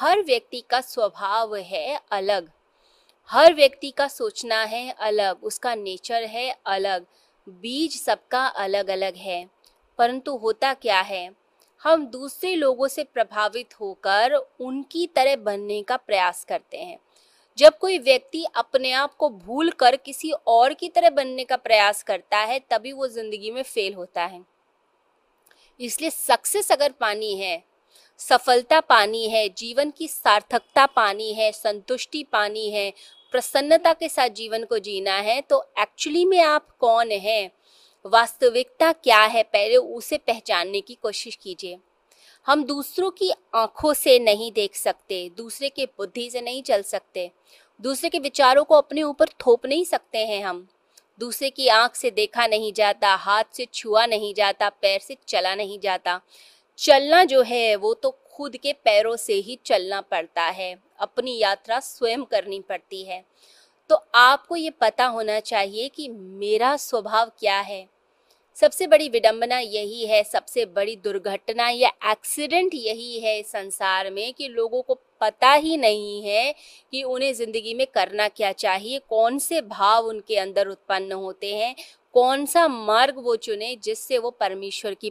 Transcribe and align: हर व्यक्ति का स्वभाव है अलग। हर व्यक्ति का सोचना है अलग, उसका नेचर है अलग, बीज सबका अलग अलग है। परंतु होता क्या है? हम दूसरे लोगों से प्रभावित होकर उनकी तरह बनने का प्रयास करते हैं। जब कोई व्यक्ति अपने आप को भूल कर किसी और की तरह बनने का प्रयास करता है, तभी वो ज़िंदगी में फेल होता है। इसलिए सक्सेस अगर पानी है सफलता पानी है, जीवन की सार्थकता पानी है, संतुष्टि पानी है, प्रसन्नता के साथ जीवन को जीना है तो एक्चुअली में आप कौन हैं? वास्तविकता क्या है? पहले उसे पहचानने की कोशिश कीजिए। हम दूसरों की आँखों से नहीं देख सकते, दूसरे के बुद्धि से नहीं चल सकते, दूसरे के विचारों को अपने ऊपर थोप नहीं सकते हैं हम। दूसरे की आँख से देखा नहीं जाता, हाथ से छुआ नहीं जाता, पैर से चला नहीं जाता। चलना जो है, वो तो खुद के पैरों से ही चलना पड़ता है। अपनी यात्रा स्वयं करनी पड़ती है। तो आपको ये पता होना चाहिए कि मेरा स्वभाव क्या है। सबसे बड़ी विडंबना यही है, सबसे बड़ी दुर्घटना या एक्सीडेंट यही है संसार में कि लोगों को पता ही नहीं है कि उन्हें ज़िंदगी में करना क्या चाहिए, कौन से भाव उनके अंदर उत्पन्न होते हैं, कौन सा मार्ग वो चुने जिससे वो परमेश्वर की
हर 0.00 0.22
व्यक्ति 0.22 0.62
का 0.70 0.80
स्वभाव 0.80 1.56
है 1.56 2.00
अलग। 2.10 2.50
हर 3.26 3.54
व्यक्ति 3.54 3.90
का 3.90 4.08
सोचना 4.08 4.62
है 4.62 4.90
अलग, 4.90 5.44
उसका 5.44 5.74
नेचर 5.74 6.22
है 6.22 6.56
अलग, 6.66 7.06
बीज 7.46 8.02
सबका 8.02 8.46
अलग 8.46 8.90
अलग 8.90 9.16
है। 9.16 9.50
परंतु 9.98 10.36
होता 10.36 10.74
क्या 10.74 11.00
है? 11.00 11.32
हम 11.84 12.06
दूसरे 12.06 12.54
लोगों 12.54 12.88
से 12.88 13.04
प्रभावित 13.04 13.80
होकर 13.80 14.34
उनकी 14.60 15.06
तरह 15.06 15.36
बनने 15.36 15.82
का 15.82 15.96
प्रयास 15.96 16.44
करते 16.44 16.78
हैं। 16.78 16.98
जब 17.58 17.78
कोई 17.78 17.98
व्यक्ति 17.98 18.44
अपने 18.54 18.92
आप 18.92 19.14
को 19.14 19.28
भूल 19.28 19.70
कर 19.70 19.96
किसी 19.96 20.30
और 20.46 20.74
की 20.74 20.88
तरह 20.88 21.10
बनने 21.10 21.44
का 21.44 21.56
प्रयास 21.56 22.02
करता 22.02 22.38
है, 22.38 22.58
तभी 22.58 22.92
वो 22.92 23.08
ज़िंदगी 23.08 23.50
में 23.50 23.62
फेल 23.62 23.94
होता 23.94 24.24
है। 24.24 24.44
इसलिए 25.80 26.10
सक्सेस 26.10 26.72
अगर 26.72 26.92
पानी 26.92 27.34
है 27.34 27.69
सफलता 28.20 28.80
पानी 28.80 29.28
है, 29.28 29.48
जीवन 29.48 29.90
की 29.90 30.08
सार्थकता 30.08 30.86
पानी 30.86 31.32
है, 31.32 31.50
संतुष्टि 31.52 32.22
पानी 32.22 32.70
है, 32.70 32.92
प्रसन्नता 33.32 33.92
के 33.92 34.08
साथ 34.08 34.28
जीवन 34.28 34.64
को 34.64 34.78
जीना 34.78 35.14
है 35.14 35.40
तो 35.40 35.62
एक्चुअली 35.78 36.24
में 36.24 36.40
आप 36.40 36.66
कौन 36.70 37.10
हैं? 37.10 37.50
वास्तविकता 38.04 38.90
क्या 38.92 39.20
है? 39.20 39.42
पहले 39.42 39.76
उसे 39.76 40.18
पहचानने 40.18 40.80
की 40.80 40.94
कोशिश 40.94 41.36
कीजिए। 41.36 41.78
हम 42.46 42.64
दूसरों 42.64 43.10
की 43.10 43.30
आँखों 43.54 43.92
से 43.94 44.18
नहीं 44.18 44.50
देख 44.52 44.74
सकते, 44.74 45.30
दूसरे 45.36 45.68
के 45.68 45.86
बुद्धि 45.86 46.28
से 46.30 46.40
नहीं 46.40 46.62
चल 46.62 46.82
सकते, 46.82 47.30
दूसरे 47.80 48.08
के 48.10 48.18
विचारों 48.18 48.64
को 48.64 48.74
अपने 48.74 49.02
ऊपर 49.02 49.28
थोप 49.40 49.66
नहीं 49.66 49.84
सकते 49.84 50.18
हैं 50.18 50.42
हम। 50.44 50.66
दूसरे 51.20 51.50
की 51.50 51.68
आँख 51.68 51.94
से 51.94 52.10
देखा 52.10 52.46
नहीं 52.46 52.72
जाता, 52.72 53.14
हाथ 53.14 53.44
से 53.52 53.66
छुआ 53.74 54.06
नहीं 54.06 54.34
जाता, 54.34 54.68
पैर 54.68 55.00
से 55.00 55.16
चला 55.28 55.54
नहीं 55.54 55.78
जाता। 55.78 56.20
चलना 56.80 57.24
जो 57.24 57.42
है, 57.42 57.76
वो 57.76 57.94
तो 57.94 58.10
खुद 58.26 58.56
के 58.56 58.72
पैरों 58.72 59.16
से 59.16 59.34
ही 59.34 59.58
चलना 59.64 60.00
पड़ता 60.00 60.42
है। 60.42 60.74
अपनी 61.00 61.38
यात्रा 61.38 61.80
स्वयं 61.80 62.22
करनी 62.24 62.60
पड़ती 62.60 63.02
है। 63.04 63.24
तो 63.90 63.94
आपको 64.14 64.56
ये 64.56 64.70
पता 64.70 65.06
होना 65.06 65.40
चाहिए 65.40 65.88
कि 65.88 66.08
मेरा 66.08 66.76
स्वभाव 66.76 67.30
क्या 67.38 67.60
है। 67.60 67.86
सबसे 68.56 68.86
बड़ी 68.86 69.08
विडंबना 69.08 69.58
यही 69.58 70.06
है, 70.06 70.22
सबसे 70.24 70.64
बड़ी 70.64 70.96
दुर्घटना 70.96 71.68
या 71.68 71.92
एक्सीडेंट 72.10 72.74
यही 72.74 73.20
है 73.20 73.42
संसार 73.42 74.10
में 74.10 74.32
कि 74.34 74.48
लोगों 74.48 74.82
को 74.82 74.98
पता 75.20 75.52
ही 75.52 75.76
नहीं 75.76 76.22
है 76.22 76.54
कि 76.92 77.02
उन्हें 77.02 77.32
ज़िंदगी 77.34 77.74
में 77.74 77.86
करना 77.86 78.28
क्या 78.28 78.52
चाहिए, 78.52 78.98
कौन 78.98 79.38
से 79.38 79.60
भाव 79.60 80.06
उनके 80.06 80.36
अंदर 80.36 80.66
उत्पन्न 80.66 81.12
होते 81.12 81.54
हैं, 81.54 81.74
कौन 82.14 82.46
सा 82.46 82.66
मार्ग 82.68 83.18
वो 83.18 83.36
चुने 83.36 83.74
जिससे 83.76 84.18
वो 84.18 84.30
परमेश्वर 84.30 84.94
की 84.94 85.08